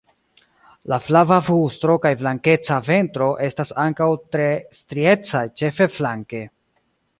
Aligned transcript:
La 0.93 0.97
flava 1.07 1.35
brusto 1.49 1.97
kaj 2.05 2.13
blankeca 2.21 2.79
ventro 2.89 3.29
estas 3.49 3.75
ankaŭ 3.85 4.09
tre 4.37 4.49
striecaj 4.81 5.45
ĉefe 5.63 5.93
flanke. 5.99 6.45